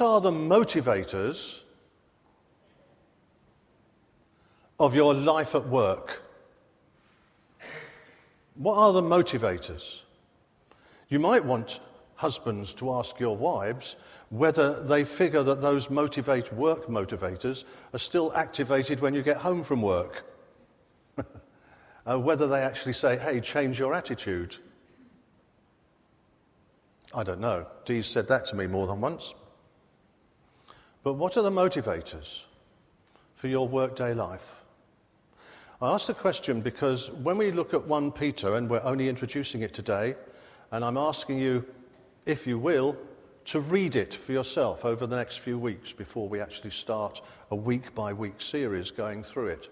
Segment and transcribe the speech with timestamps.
[0.00, 1.60] are the motivators
[4.80, 6.22] of your life at work?
[8.54, 10.02] What are the motivators?
[11.08, 11.80] You might want
[12.16, 13.96] husbands to ask your wives
[14.30, 19.62] whether they figure that those motivate work motivators are still activated when you get home
[19.62, 20.24] from work.
[22.06, 24.56] uh, whether they actually say, hey, change your attitude.
[27.14, 27.66] I don't know.
[27.84, 29.34] Dee's said that to me more than once.
[31.02, 32.44] But what are the motivators
[33.34, 34.62] for your workday life?
[35.80, 39.62] I ask the question because when we look at 1 Peter, and we're only introducing
[39.62, 40.14] it today,
[40.70, 41.66] and I'm asking you,
[42.24, 42.96] if you will,
[43.46, 47.56] to read it for yourself over the next few weeks before we actually start a
[47.56, 49.68] week by week series going through it.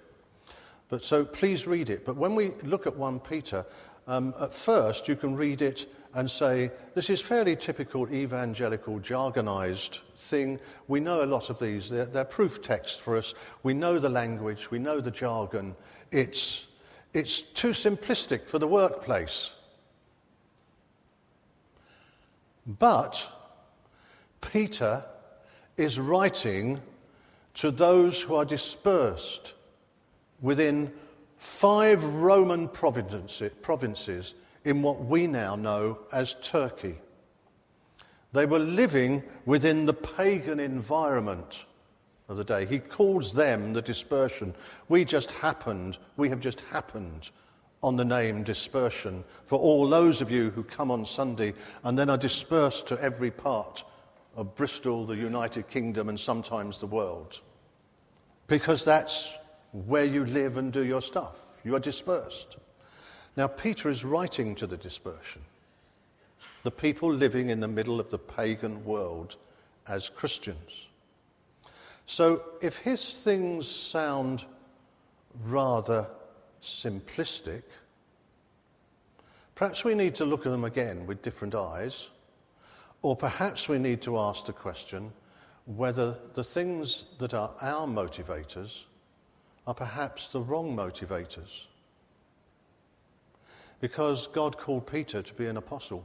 [0.88, 2.04] But so please read it.
[2.04, 3.64] But when we look at 1 Peter,
[4.10, 10.00] um, at first you can read it and say, this is fairly typical evangelical jargonized
[10.16, 10.58] thing.
[10.88, 11.88] We know a lot of these.
[11.88, 13.34] They're, they're proof text for us.
[13.62, 14.70] We know the language.
[14.72, 15.76] We know the jargon.
[16.10, 16.66] It's,
[17.14, 19.54] it's too simplistic for the workplace.
[22.66, 23.30] But
[24.40, 25.04] Peter
[25.76, 26.80] is writing
[27.54, 29.54] to those who are dispersed
[30.40, 30.92] within
[31.40, 36.96] five Roman provinces in what we now know as Turkey.
[38.32, 41.64] They were living within the pagan environment
[42.28, 42.66] of the day.
[42.66, 44.54] He calls them the dispersion.
[44.88, 47.30] We just happened, we have just happened
[47.82, 52.10] on the name dispersion for all those of you who come on Sunday and then
[52.10, 53.82] are dispersed to every part
[54.36, 57.40] of Bristol, the United Kingdom, and sometimes the world.
[58.46, 59.32] Because that's
[59.72, 61.38] where you live and do your stuff.
[61.64, 62.56] You are dispersed.
[63.36, 65.42] Now, Peter is writing to the dispersion,
[66.62, 69.36] the people living in the middle of the pagan world
[69.86, 70.88] as Christians.
[72.06, 74.44] So, if his things sound
[75.44, 76.08] rather
[76.60, 77.62] simplistic,
[79.54, 82.08] perhaps we need to look at them again with different eyes,
[83.02, 85.12] or perhaps we need to ask the question
[85.66, 88.86] whether the things that are our motivators
[89.70, 91.66] are perhaps the wrong motivators.
[93.80, 96.04] Because God called Peter to be an apostle.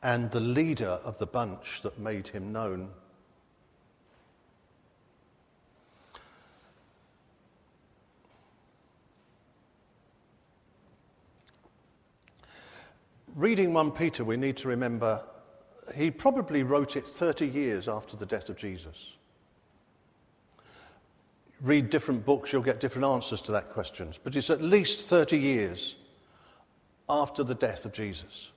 [0.00, 2.90] And the leader of the bunch that made him known.
[13.34, 15.24] Reading 1 Peter, we need to remember
[15.96, 19.14] he probably wrote it 30 years after the death of Jesus
[21.64, 24.12] read different books, you'll get different answers to that question.
[24.22, 25.96] But it's at least 30 years
[27.08, 28.52] after the death of Jesus.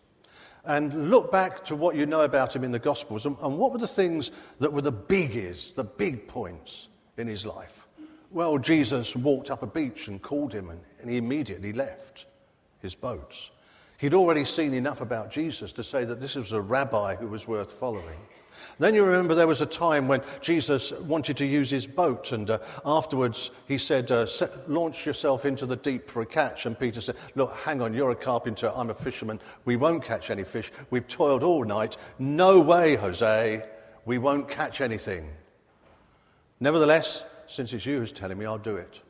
[0.65, 3.71] And look back to what you know about him in the Gospels and, and what
[3.71, 7.87] were the things that were the biggies, the big points in his life?
[8.31, 12.25] Well, Jesus walked up a beach and called him, and, and he immediately left
[12.81, 13.51] his boats.
[13.97, 17.47] He'd already seen enough about Jesus to say that this was a rabbi who was
[17.47, 18.19] worth following.
[18.79, 22.49] Then you remember there was a time when Jesus wanted to use his boat, and
[22.49, 24.27] uh, afterwards he said, uh,
[24.67, 26.65] Launch yourself into the deep for a catch.
[26.65, 29.39] And Peter said, Look, hang on, you're a carpenter, I'm a fisherman.
[29.65, 30.71] We won't catch any fish.
[30.89, 31.97] We've toiled all night.
[32.19, 33.63] No way, Jose,
[34.05, 35.29] we won't catch anything.
[36.59, 39.01] Nevertheless, since it's you who's telling me, I'll do it.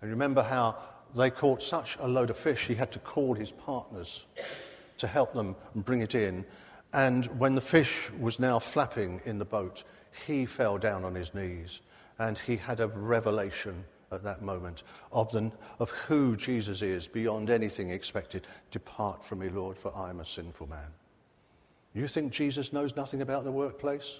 [0.00, 0.76] And remember how
[1.14, 4.26] they caught such a load of fish, he had to call his partners
[4.98, 6.44] to help them and bring it in.
[6.92, 9.84] And when the fish was now flapping in the boat,
[10.26, 11.80] he fell down on his knees
[12.18, 17.48] and he had a revelation at that moment of, the, of who Jesus is beyond
[17.48, 18.46] anything expected.
[18.70, 20.88] Depart from me, Lord, for I am a sinful man.
[21.94, 24.18] You think Jesus knows nothing about the workplace?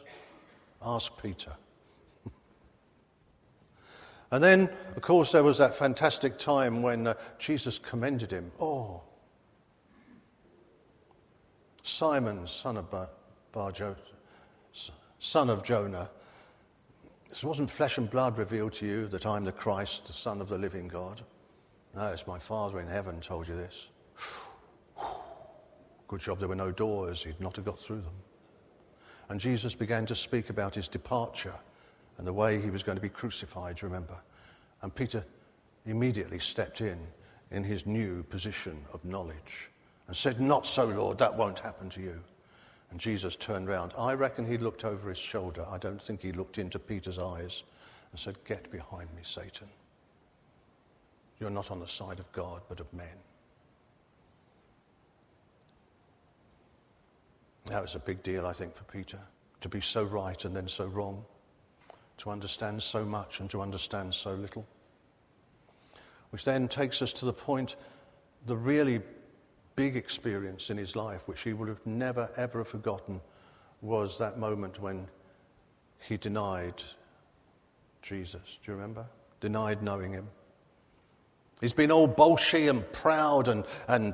[0.82, 1.53] Ask Peter.
[4.30, 8.50] and then, of course, there was that fantastic time when uh, Jesus commended him.
[8.60, 9.03] Oh,
[11.82, 13.08] Simon, son of Bar,
[15.18, 16.10] son of Jonah,
[17.28, 20.48] this wasn't flesh and blood revealed to you that I'm the Christ, the Son of
[20.48, 21.22] the living God.
[21.94, 23.88] No, it's my Father in heaven told you this.
[26.09, 28.15] Good job there were no doors, he'd not have got through them.
[29.28, 31.54] And Jesus began to speak about his departure
[32.18, 34.21] and the way he was going to be crucified, remember.
[34.83, 35.24] And Peter
[35.86, 36.98] immediately stepped in
[37.53, 39.70] in his new position of knowledge
[40.10, 42.21] and said, Not so, Lord, that won't happen to you.
[42.91, 43.92] And Jesus turned round.
[43.97, 45.65] I reckon he looked over his shoulder.
[45.71, 47.62] I don't think he looked into Peter's eyes
[48.10, 49.68] and said, Get behind me, Satan.
[51.39, 53.07] You're not on the side of God, but of men.
[57.66, 59.21] That was a big deal, I think, for Peter
[59.60, 61.24] to be so right and then so wrong,
[62.16, 64.66] to understand so much and to understand so little.
[66.30, 67.77] Which then takes us to the point,
[68.47, 69.03] the really
[69.80, 73.18] big experience in his life, which he would have never, ever forgotten,
[73.80, 75.09] was that moment when
[76.06, 76.82] he denied
[78.03, 78.59] Jesus.
[78.62, 79.06] Do you remember?
[79.41, 80.28] Denied knowing him.
[81.62, 84.12] He's been all bolshy and proud and, and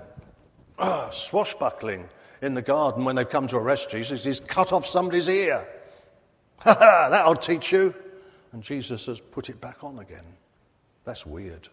[0.78, 2.08] uh, swashbuckling
[2.42, 4.22] in the garden when they've come to arrest Jesus.
[4.22, 5.66] He's cut off somebody's ear.
[6.58, 7.92] Ha ha, that'll teach you.
[8.52, 10.26] And Jesus has put it back on again.
[11.04, 11.69] That's weird.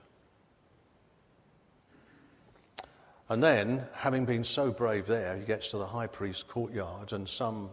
[3.29, 7.27] And then, having been so brave there, he gets to the high priest's courtyard, and
[7.27, 7.69] some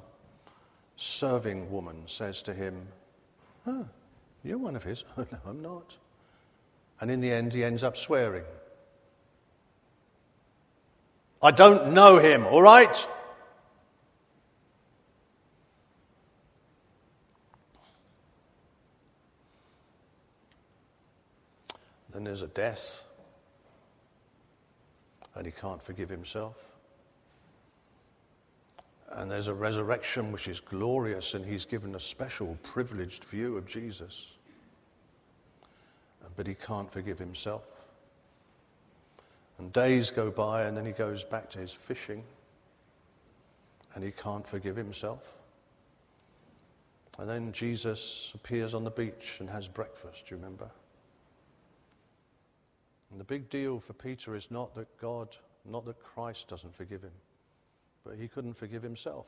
[0.96, 2.86] serving woman says to him,
[3.66, 3.86] oh,
[4.44, 5.04] You're one of his.
[5.16, 5.96] Oh, no, I'm not.
[7.00, 8.44] And in the end, he ends up swearing.
[11.42, 13.06] I don't know him, all right?
[22.12, 23.04] Then there's a death,
[25.34, 26.56] and he can't forgive himself.
[29.12, 33.66] And there's a resurrection which is glorious, and he's given a special privileged view of
[33.66, 34.32] Jesus.
[36.36, 37.64] But he can't forgive himself.
[39.58, 42.24] And days go by, and then he goes back to his fishing,
[43.94, 45.34] and he can't forgive himself.
[47.18, 50.70] And then Jesus appears on the beach and has breakfast, do you remember?
[53.10, 57.02] And the big deal for Peter is not that God, not that Christ doesn't forgive
[57.02, 57.12] him,
[58.04, 59.26] but he couldn't forgive himself.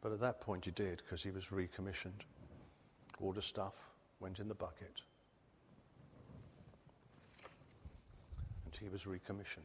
[0.00, 2.24] But at that point he did because he was recommissioned.
[3.20, 3.74] All the stuff
[4.20, 5.02] went in the bucket.
[8.64, 9.64] And he was recommissioned.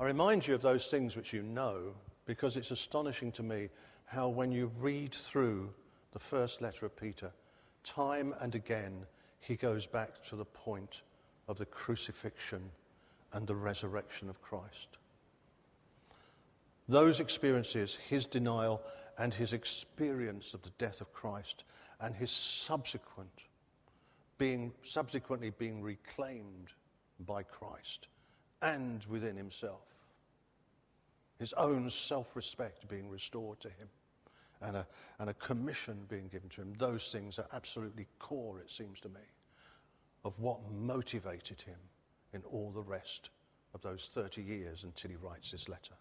[0.00, 1.94] I remind you of those things which you know
[2.26, 3.68] because it's astonishing to me
[4.06, 5.72] how, when you read through
[6.12, 7.32] the first letter of Peter,
[7.84, 9.06] time and again
[9.40, 11.02] he goes back to the point
[11.48, 12.70] of the crucifixion
[13.32, 14.98] and the resurrection of Christ.
[16.88, 18.82] Those experiences, his denial
[19.18, 21.64] and his experience of the death of Christ
[22.00, 23.42] and his subsequent
[24.38, 26.72] being subsequently being reclaimed
[27.20, 28.08] by Christ
[28.60, 29.86] and within himself.
[31.38, 33.88] His own self respect being restored to him
[34.62, 34.86] and a,
[35.18, 36.74] and a commission being given to him.
[36.78, 39.20] Those things are absolutely core, it seems to me,
[40.24, 41.78] of what motivated him
[42.32, 43.30] in all the rest
[43.74, 45.94] of those 30 years until he writes this letter.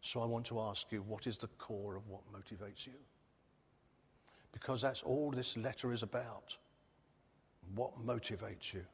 [0.00, 2.92] So I want to ask you, what is the core of what motivates you?
[4.52, 6.56] Because that's all this letter is about.
[7.74, 8.84] What motivates you?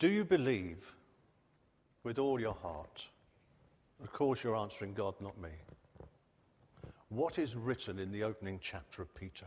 [0.00, 0.94] Do you believe
[2.02, 3.06] with all your heart?
[4.02, 5.50] Of course, you're answering God, not me
[7.10, 9.46] what is written in the opening chapter of Peter.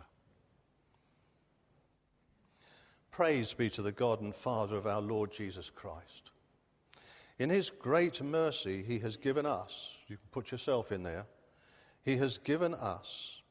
[3.10, 6.32] Praise be to the God and Father of our Lord Jesus Christ.
[7.40, 11.26] In his great mercy, he has given us, you can put yourself in there,
[12.04, 13.42] he has given us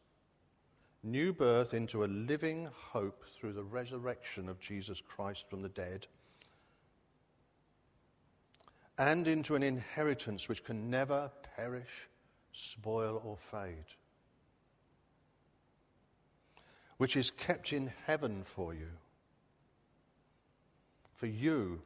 [1.03, 6.07] new birth into a living hope through the resurrection of Jesus Christ from the dead,
[9.03, 12.09] and into an inheritance which can never perish,
[12.53, 13.97] spoil, or fade
[17.03, 18.87] which is kept in heaven for you.
[21.15, 21.83] For you,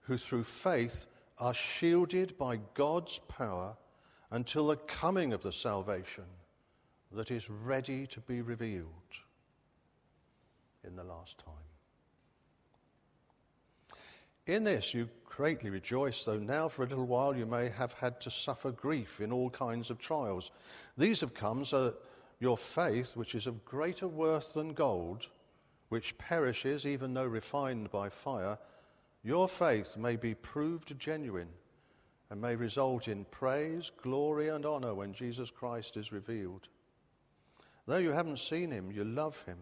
[0.00, 1.06] who through faith
[1.38, 3.76] are shielded by God's power
[4.28, 6.24] until the coming of the salvation
[7.12, 8.88] that is ready to be revealed
[10.82, 11.69] in the last time.
[14.50, 18.20] In this you greatly rejoice, though now for a little while you may have had
[18.22, 20.50] to suffer grief in all kinds of trials.
[20.98, 21.94] These have come so that
[22.40, 25.28] your faith, which is of greater worth than gold,
[25.88, 28.58] which perishes even though refined by fire,
[29.22, 31.50] your faith may be proved genuine
[32.28, 36.66] and may result in praise, glory, and honor when Jesus Christ is revealed.
[37.86, 39.58] Though you haven't seen him, you love him.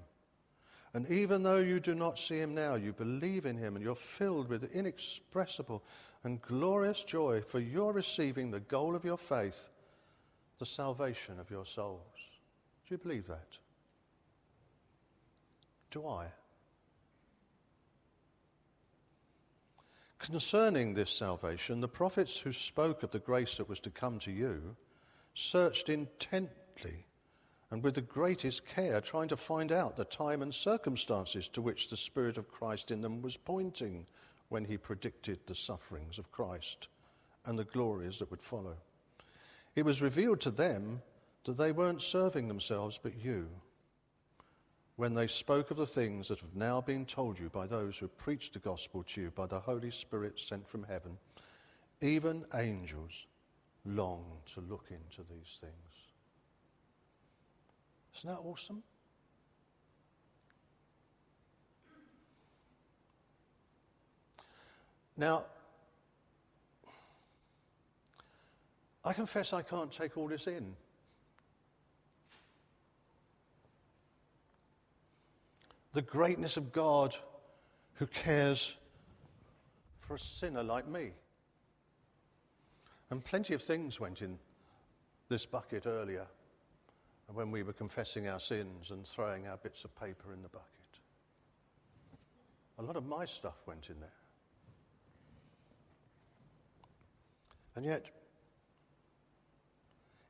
[0.95, 3.95] And even though you do not see him now, you believe in him and you're
[3.95, 5.85] filled with inexpressible
[6.25, 9.68] and glorious joy, for you're receiving the goal of your faith,
[10.59, 12.00] the salvation of your souls.
[12.87, 13.59] Do you believe that?
[15.90, 16.26] Do I?
[20.18, 24.33] Concerning this salvation, the prophets who spoke of the grace that was to come to
[24.33, 24.76] you
[25.35, 27.07] searched intently
[27.71, 31.89] and with the greatest care, trying to find out the time and circumstances to which
[31.89, 34.07] the Spirit of Christ in them was pointing
[34.49, 36.89] when he predicted the sufferings of Christ
[37.45, 38.77] and the glories that would follow.
[39.77, 41.03] It was revealed to them
[41.45, 43.49] that they weren't serving themselves but you
[44.97, 48.09] when they spoke of the things that have now been told you by those who
[48.09, 51.17] preached the gospel to you by the Holy Spirit sent from heaven.
[52.01, 53.27] Even angels
[53.85, 56.08] long to look into these things.
[58.19, 58.83] Isn't that awesome?
[65.17, 65.45] Now,
[69.05, 70.75] I confess I can't take all this in.
[75.93, 77.15] The greatness of God
[77.95, 78.77] who cares
[80.01, 81.13] for a sinner like me.
[83.11, 84.41] And plenty of things went in
[85.29, 86.27] this bucket earlier
[87.33, 90.67] when we were confessing our sins and throwing our bits of paper in the bucket.
[92.79, 94.09] A lot of my stuff went in there.
[97.77, 98.07] And yet,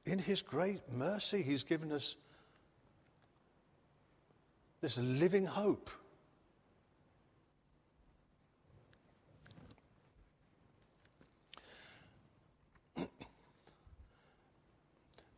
[0.05, 2.17] in His great mercy, He's given us
[4.81, 5.91] this living hope.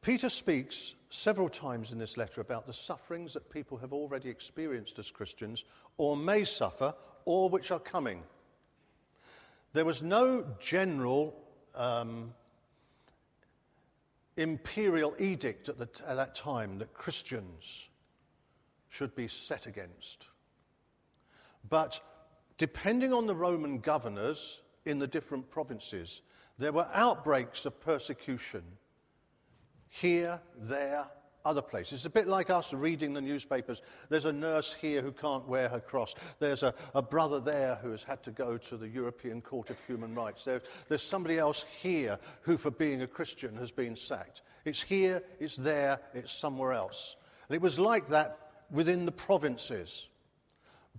[0.02, 4.98] Peter speaks several times in this letter about the sufferings that people have already experienced
[4.98, 5.64] as Christians,
[5.98, 8.22] or may suffer, or which are coming.
[9.72, 11.36] There was no general
[11.74, 12.32] um,
[14.36, 17.88] imperial edict at, the, at that time that Christians
[18.88, 20.28] should be set against.
[21.68, 22.00] But
[22.56, 26.22] depending on the Roman governors in the different provinces,
[26.58, 28.62] there were outbreaks of persecution
[29.90, 31.04] here, there,
[31.44, 31.94] other places.
[31.94, 33.82] It's a bit like us reading the newspapers.
[34.08, 36.14] There's a nurse here who can't wear her cross.
[36.38, 39.78] There's a, a brother there who has had to go to the European Court of
[39.86, 40.44] Human Rights.
[40.44, 44.42] There, there's somebody else here who, for being a Christian, has been sacked.
[44.64, 47.16] It's here, it's there, it's somewhere else.
[47.48, 48.38] And it was like that
[48.70, 50.08] within the provinces.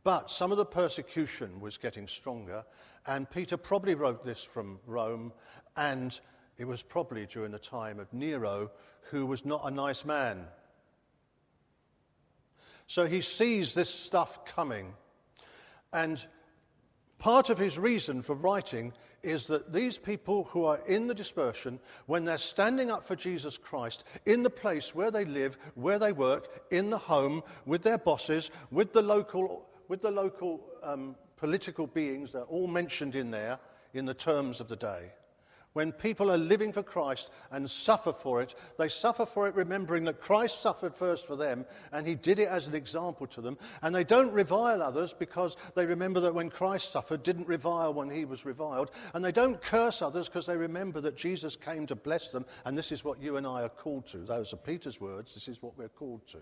[0.03, 2.65] But some of the persecution was getting stronger,
[3.05, 5.31] and Peter probably wrote this from Rome,
[5.77, 6.19] and
[6.61, 8.69] it was probably during the time of Nero,
[9.09, 10.45] who was not a nice man.
[12.85, 14.93] So he sees this stuff coming.
[15.91, 16.23] And
[17.17, 21.79] part of his reason for writing is that these people who are in the dispersion,
[22.05, 26.11] when they're standing up for Jesus Christ in the place where they live, where they
[26.11, 31.87] work, in the home, with their bosses, with the local, with the local um, political
[31.87, 33.57] beings, they're all mentioned in there
[33.95, 35.11] in the terms of the day.
[35.73, 40.03] When people are living for Christ and suffer for it, they suffer for it remembering
[40.03, 43.57] that Christ suffered first for them and he did it as an example to them.
[43.81, 48.09] And they don't revile others because they remember that when Christ suffered, didn't revile when
[48.09, 48.91] he was reviled.
[49.13, 52.45] And they don't curse others because they remember that Jesus came to bless them.
[52.65, 54.17] And this is what you and I are called to.
[54.17, 55.33] Those are Peter's words.
[55.33, 56.39] This is what we're called to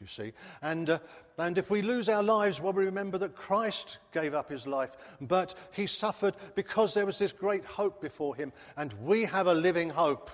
[0.00, 0.32] you see.
[0.62, 0.98] And, uh,
[1.38, 4.96] and if we lose our lives, well, we remember that Christ gave up his life,
[5.20, 9.54] but he suffered because there was this great hope before him, and we have a
[9.54, 10.30] living hope.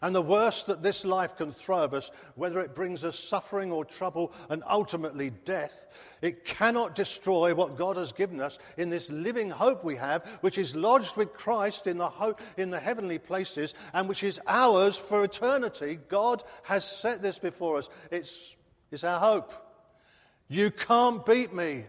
[0.00, 3.72] And the worst that this life can throw at us, whether it brings us suffering
[3.72, 5.86] or trouble and ultimately death,
[6.22, 10.58] it cannot destroy what God has given us in this living hope we have, which
[10.58, 14.96] is lodged with Christ in the, ho- in the heavenly places and which is ours
[14.96, 15.98] for eternity.
[16.08, 17.88] God has set this before us.
[18.10, 18.56] It's,
[18.92, 19.52] it's our hope.
[20.48, 21.84] You can't beat me.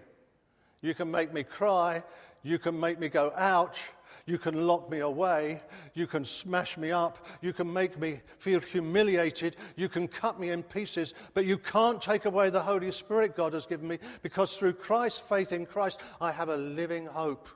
[0.82, 2.04] You can make me cry.
[2.42, 3.92] You can make me go, ouch.
[4.30, 5.60] You can lock me away.
[5.96, 7.26] You can smash me up.
[7.42, 9.56] You can make me feel humiliated.
[9.76, 11.16] You can cut me in pieces.
[11.34, 15.20] But you can't take away the Holy Spirit God has given me because through Christ's
[15.20, 17.50] faith in Christ, I have a living hope.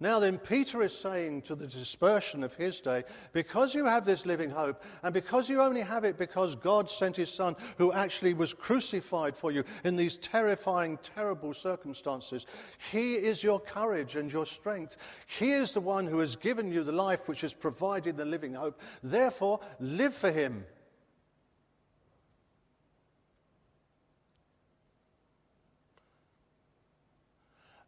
[0.00, 4.26] Now, then, Peter is saying to the dispersion of his day, because you have this
[4.26, 8.34] living hope, and because you only have it because God sent his Son, who actually
[8.34, 12.44] was crucified for you in these terrifying, terrible circumstances,
[12.90, 14.96] he is your courage and your strength.
[15.26, 18.54] He is the one who has given you the life which has provided the living
[18.54, 18.80] hope.
[19.02, 20.64] Therefore, live for him.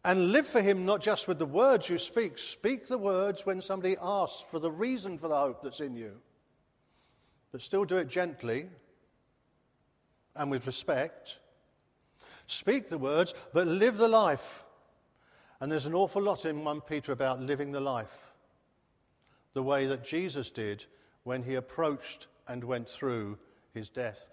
[0.07, 3.61] And live for Him not just with the words you speak, speak the words when
[3.61, 6.13] somebody asks for the reason for the hope that's in you.
[7.51, 8.69] But still do it gently
[10.37, 11.41] and with respect.
[12.47, 14.65] Speak the words, but live the life.
[15.59, 18.33] And there's an awful lot in 1 Peter about living the life,
[19.55, 20.85] the way that Jesus did
[21.25, 23.39] when he approached and went through
[23.75, 24.29] his death.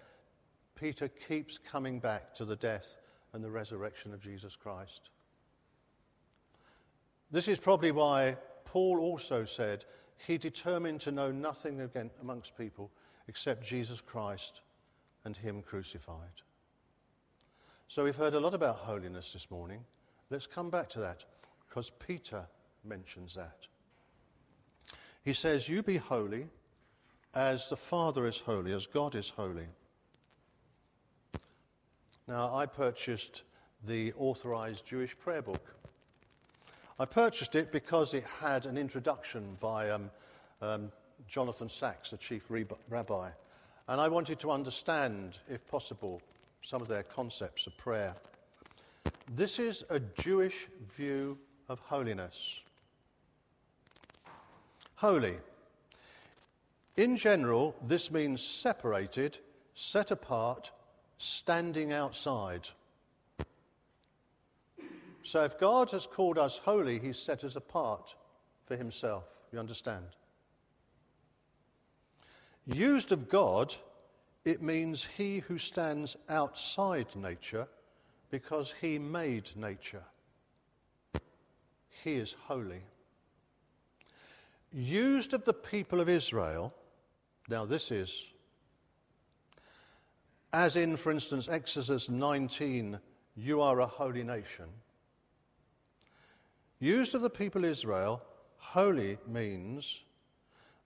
[0.75, 2.97] Peter keeps coming back to the death
[3.33, 5.09] and the resurrection of Jesus Christ.
[7.33, 9.85] This is probably why Paul also said
[10.17, 12.91] he determined to know nothing again amongst people
[13.27, 14.61] except Jesus Christ
[15.25, 16.43] and Him crucified.
[17.87, 19.83] So we've heard a lot about holiness this morning.
[20.29, 21.25] Let's come back to that
[21.67, 22.45] because Peter
[22.85, 23.67] mentions that.
[25.23, 26.49] He says, You be holy
[27.33, 29.67] as the Father is holy, as God is holy.
[32.27, 33.41] Now, I purchased
[33.83, 35.72] the authorized Jewish prayer book.
[36.99, 40.11] I purchased it because it had an introduction by um,
[40.61, 40.91] um,
[41.27, 42.43] Jonathan Sacks, the chief
[42.89, 43.29] rabbi,
[43.87, 46.21] and I wanted to understand, if possible,
[46.61, 48.15] some of their concepts of prayer.
[49.35, 52.61] This is a Jewish view of holiness.
[54.95, 55.37] Holy.
[56.95, 59.39] In general, this means separated,
[59.73, 60.71] set apart,
[61.17, 62.69] standing outside.
[65.23, 68.15] So if God has called us holy, He's set us apart
[68.65, 69.23] for Himself.
[69.51, 70.05] You understand?
[72.65, 73.73] Used of God,
[74.43, 77.67] it means He who stands outside nature
[78.29, 80.03] because He made nature.
[82.03, 82.83] He is holy.
[84.73, 86.73] Used of the people of Israel,
[87.49, 88.25] now this is,
[90.51, 92.99] as in, for instance, Exodus 19,
[93.37, 94.65] you are a holy nation.
[96.83, 98.21] Used of the people Israel,
[98.57, 100.01] holy means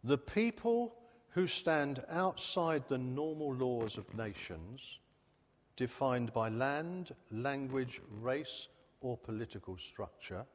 [0.04, 0.94] the people
[1.30, 5.00] who stand outside the normal laws of nations
[5.75, 8.68] defined by land, language, race,
[9.01, 10.46] or political structure,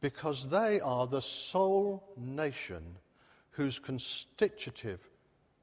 [0.00, 2.96] because they are the sole nation
[3.50, 5.08] whose constitutive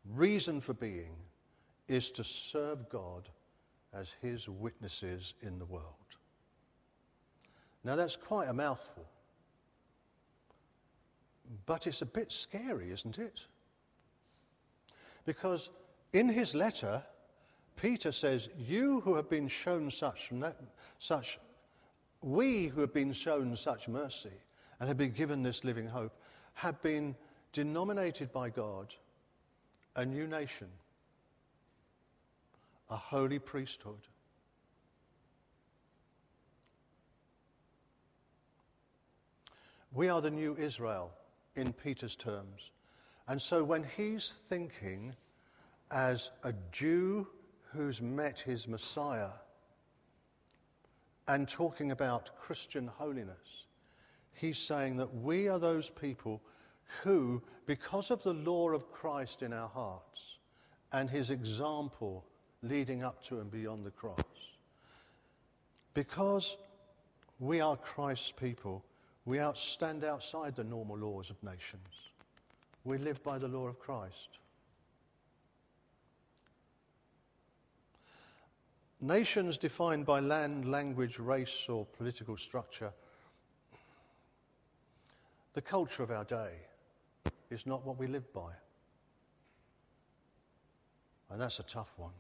[0.10, 1.18] reason for being
[1.90, 3.28] is to serve God
[3.94, 5.84] as his witnesses in the world.
[7.84, 9.06] Now, that's quite a mouthful.
[11.66, 13.46] But it's a bit scary, isn't it?
[15.26, 15.70] Because
[16.12, 17.04] in his letter,
[17.76, 20.32] Peter says, You who have been shown such,
[21.00, 21.40] such,
[22.22, 24.42] we who have been shown such mercy
[24.80, 26.14] and have been given this living hope,
[26.56, 27.16] have been
[27.52, 28.94] denominated by God
[29.96, 30.68] a new nation,
[32.90, 34.08] a holy priesthood,
[39.94, 41.12] We are the new Israel
[41.56, 42.72] in Peter's terms.
[43.28, 45.16] And so when he's thinking
[45.92, 47.28] as a Jew
[47.74, 49.30] who's met his Messiah
[51.28, 53.66] and talking about Christian holiness,
[54.34, 56.42] he's saying that we are those people
[57.04, 60.38] who, because of the law of Christ in our hearts
[60.92, 62.26] and his example
[62.64, 64.18] leading up to and beyond the cross,
[65.94, 66.58] because
[67.40, 68.84] we are Christ's people,
[69.26, 72.12] we stand outside the normal laws of nations.
[72.84, 74.40] We live by the law of Christ.
[79.00, 82.92] Nations defined by land, language, race, or political structure,
[85.54, 86.52] the culture of our day
[87.50, 88.52] is not what we live by.
[91.30, 92.14] And that's a tough one.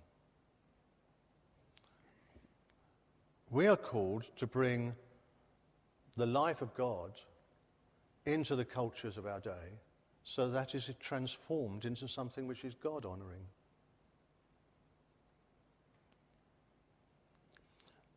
[3.49, 4.95] We are called to bring
[6.15, 7.11] the life of God
[8.25, 9.79] into the cultures of our day
[10.23, 13.47] so that is transformed into something which is God honoring.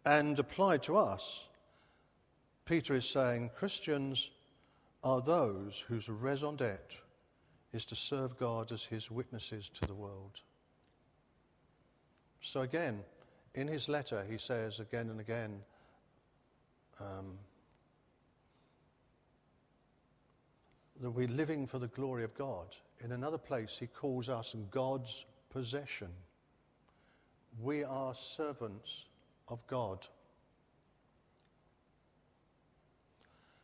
[0.04, 1.44] And applied to us,
[2.64, 4.30] Peter is saying Christians
[5.02, 7.00] are those whose raison d'etre
[7.72, 10.42] is to serve God as his witnesses to the world.
[12.40, 13.02] So again,
[13.54, 15.62] in his letter, he says again and again,
[17.00, 17.38] um,
[21.00, 22.76] that we're living for the glory of God.
[23.04, 26.09] In another place, he calls us God's possession.
[27.61, 29.06] We are servants
[29.48, 30.06] of God.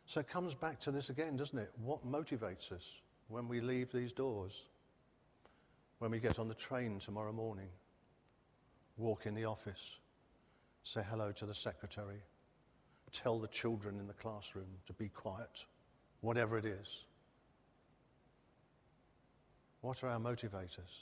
[0.05, 1.71] So it comes back to this again, doesn't it?
[1.83, 4.65] What motivates us when we leave these doors?
[5.99, 7.69] When we get on the train tomorrow morning,
[8.97, 9.97] walk in the office,
[10.83, 12.21] say hello to the secretary,
[13.11, 15.65] tell the children in the classroom to be quiet,
[16.21, 17.05] whatever it is.
[19.83, 21.01] What are our motivators?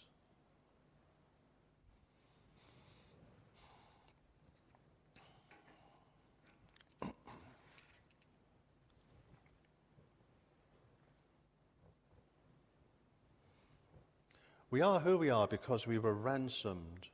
[14.72, 17.08] We are who we are because we were ransomed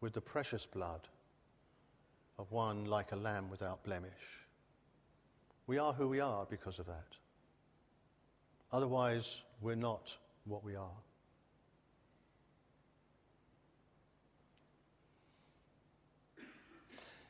[0.00, 1.08] with the precious blood
[2.38, 4.46] of one like a lamb without blemish.
[5.66, 7.16] We are who we are because of that.
[8.70, 10.16] Otherwise, we're not
[10.48, 10.88] what we are.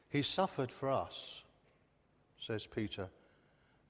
[0.08, 1.42] He suffered for us,
[2.40, 3.08] says Peter,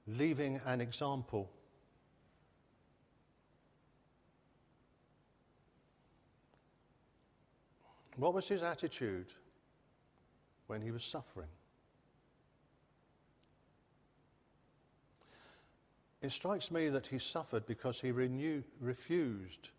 [0.05, 1.49] leaving an example.
[8.17, 9.27] What was his attitude
[10.67, 11.47] when he was suffering?
[16.21, 19.69] It strikes me that he suffered because he renew, refused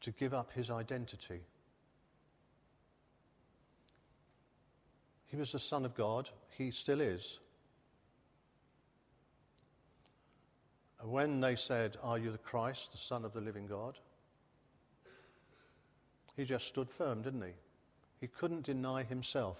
[0.00, 1.40] to give up his identity.
[5.26, 7.38] He was the Son of God, he still is.
[11.02, 13.98] When they said, Are you the Christ, the Son of the living God?
[16.36, 17.52] He just stood firm, didn't he?
[18.20, 19.58] He couldn't deny himself.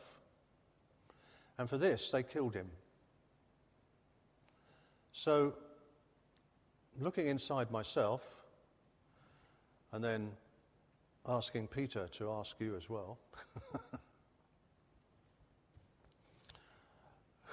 [1.57, 2.71] And for this, they killed him.
[5.13, 5.55] So,
[6.99, 8.23] looking inside myself
[9.93, 10.33] and then
[11.27, 13.19] asking Peter to ask you as well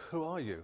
[0.10, 0.64] who are you?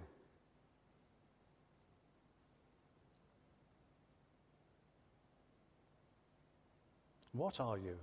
[7.33, 7.97] What are you?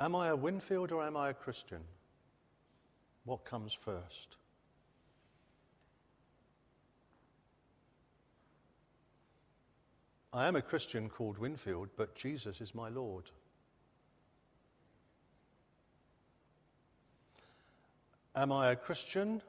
[0.00, 1.80] Am I a Winfield or am I a Christian?
[3.24, 4.36] What comes first?
[10.32, 13.30] I am a Christian called Winfield, but Jesus is my Lord.
[18.36, 19.42] Am I a Christian?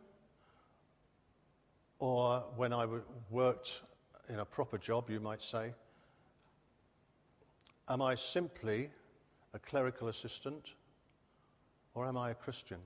[2.00, 2.88] Or when I
[3.30, 3.84] worked
[4.28, 5.76] in a proper job, you might say,
[7.88, 8.90] am I simply
[9.54, 10.74] a clerical assistant?
[11.94, 12.80] Or am I a Christian?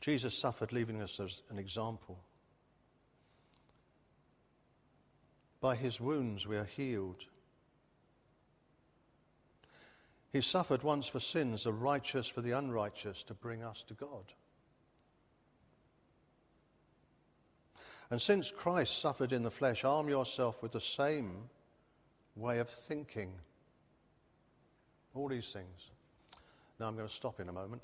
[0.00, 2.18] Jesus suffered, leaving us as an example.
[5.60, 7.26] By his wounds we are healed.
[10.32, 14.32] He suffered once for sins, the righteous for the unrighteous, to bring us to God.
[18.10, 21.50] And since Christ suffered in the flesh, arm yourself with the same
[22.36, 23.32] way of thinking.
[25.14, 25.90] All these things.
[26.78, 27.82] Now I'm going to stop in a moment.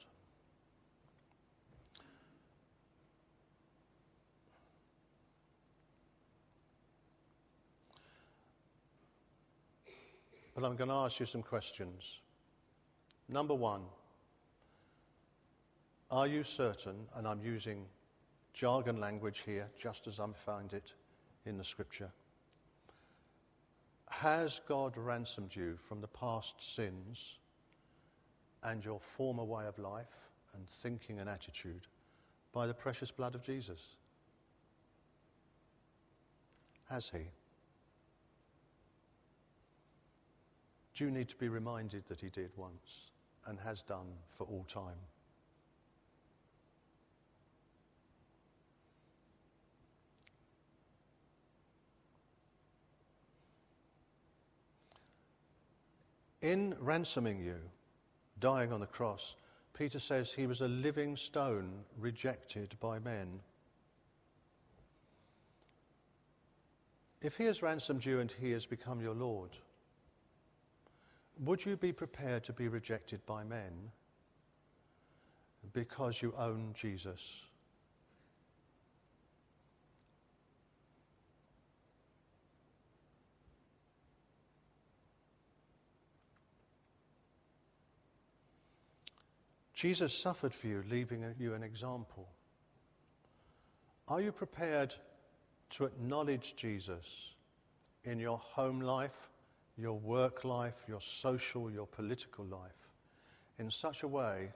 [10.57, 12.21] But I'm going to ask you some questions.
[13.29, 13.83] Number one,
[16.11, 17.85] are you certain, and I'm using
[18.55, 20.95] jargon language here just as I found it
[21.45, 22.11] in the scripture,
[24.09, 27.37] has God ransomed you from the past sins
[28.63, 31.87] and your former way of life and thinking and attitude
[32.55, 33.97] by the precious blood of Jesus?
[36.89, 37.27] Has He?
[40.97, 43.11] Do you need to be reminded that He did once
[43.47, 44.07] and has done
[44.37, 44.97] for all time?
[56.41, 57.57] In ransoming you,
[58.41, 59.37] dying on the cross,
[59.75, 63.41] Peter says he was a living stone rejected by men.
[67.21, 69.59] If he has ransomed you and he has become your Lord,
[71.39, 73.91] would you be prepared to be rejected by men
[75.73, 77.43] because you own Jesus?
[89.75, 92.27] Jesus suffered for you, leaving you an example.
[94.09, 94.95] Are you prepared
[95.71, 97.35] to acknowledge Jesus
[98.03, 99.29] in your home life
[99.79, 102.91] your work life, your social, your political life
[103.59, 104.53] in such a way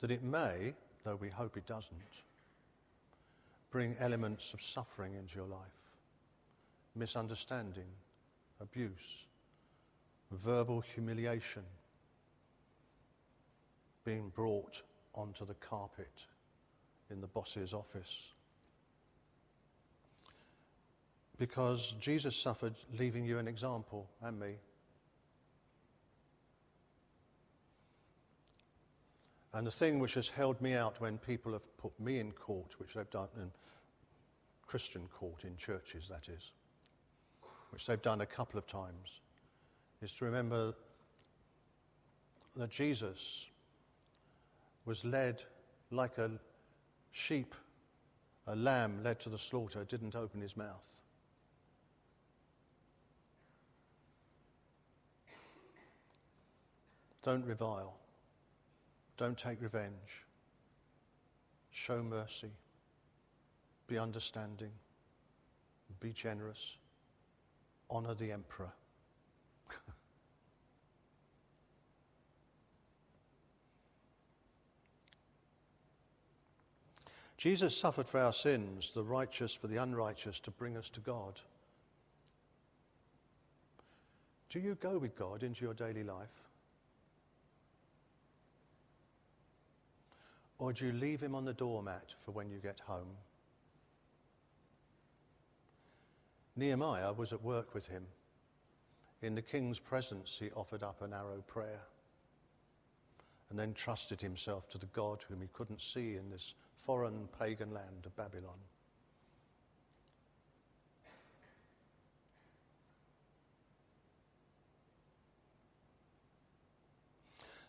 [0.00, 2.22] that it may, though we hope it doesn't,
[3.70, 5.78] bring elements of suffering into your life
[6.98, 7.86] misunderstanding,
[8.60, 9.26] abuse,
[10.32, 11.62] verbal humiliation,
[14.04, 14.82] being brought
[15.14, 16.26] onto the carpet
[17.10, 18.32] in the boss's office
[21.38, 24.56] because Jesus suffered, leaving you an example, and me.
[29.54, 32.78] And the thing which has held me out when people have put me in court,
[32.78, 33.50] which they've done in
[34.66, 36.52] Christian court in churches, that is,
[37.70, 39.20] which they've done a couple of times,
[40.02, 40.74] is to remember
[42.56, 43.46] that Jesus
[44.84, 45.44] was led
[45.90, 46.30] like a
[47.12, 47.54] sheep,
[48.46, 51.00] a lamb led to the slaughter, didn't open his mouth.
[57.22, 57.94] Don't revile.
[59.16, 60.24] Don't take revenge.
[61.70, 62.52] Show mercy.
[63.86, 64.70] Be understanding.
[66.00, 66.76] Be generous.
[67.90, 68.70] Honor the emperor.
[77.36, 81.40] Jesus suffered for our sins, the righteous for the unrighteous, to bring us to God.
[84.50, 86.47] Do you go with God into your daily life?
[90.58, 93.16] Or do you leave him on the doormat for when you get home?
[96.56, 98.06] Nehemiah was at work with him.
[99.22, 101.82] In the king's presence, he offered up an arrow prayer
[103.50, 107.72] and then trusted himself to the God whom he couldn't see in this foreign pagan
[107.72, 108.58] land of Babylon.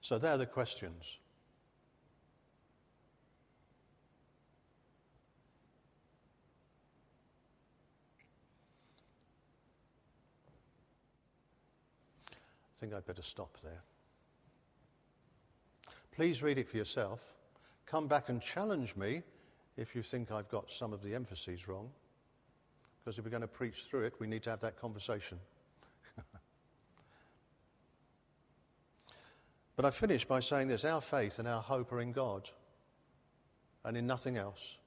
[0.02, 1.20] So, there are the questions.
[12.80, 13.84] I think I'd better stop there.
[16.16, 17.20] Please read it for yourself.
[17.86, 19.22] Come back and challenge me
[19.76, 21.90] if you think I've got some of the emphases wrong.
[23.04, 25.40] Because if we're going to preach through it, we need to have that conversation.
[29.76, 32.50] but I finish by saying this our faith and our hope are in God
[33.84, 34.78] and in nothing else.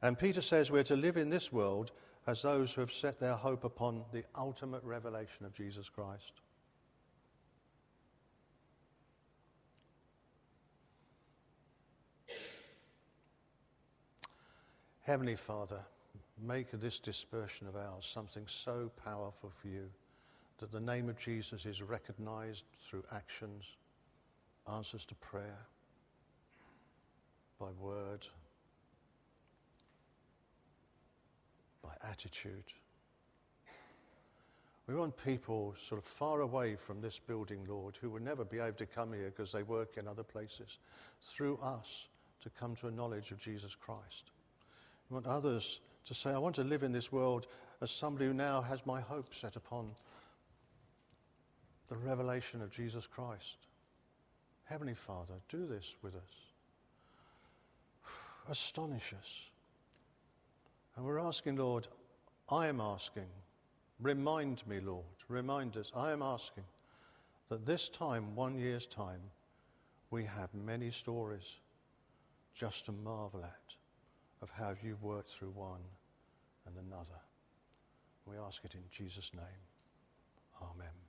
[0.00, 1.90] And Peter says we're to live in this world
[2.28, 6.42] as those who have set their hope upon the ultimate revelation of Jesus Christ.
[15.00, 15.80] Heavenly Father,
[16.38, 19.88] make this dispersion of ours something so powerful for you
[20.58, 23.64] that the name of Jesus is recognized through actions,
[24.70, 25.60] answers to prayer,
[27.58, 28.26] by word,
[31.88, 32.64] by attitude.
[34.86, 38.58] We want people sort of far away from this building, Lord, who will never be
[38.58, 40.78] able to come here because they work in other places,
[41.22, 42.08] through us
[42.42, 44.30] to come to a knowledge of Jesus Christ.
[45.08, 47.46] We want others to say, I want to live in this world
[47.80, 49.90] as somebody who now has my hope set upon
[51.88, 53.56] the revelation of Jesus Christ.
[54.64, 56.22] Heavenly Father, do this with us.
[58.50, 59.50] Astonish us.
[60.98, 61.86] And we're asking, Lord,
[62.50, 63.28] I am asking,
[64.00, 66.64] remind me, Lord, remind us, I am asking
[67.50, 69.20] that this time, one year's time,
[70.10, 71.60] we have many stories
[72.52, 73.74] just to marvel at
[74.42, 75.84] of how you've worked through one
[76.66, 77.20] and another.
[78.26, 79.62] We ask it in Jesus' name.
[80.60, 81.07] Amen.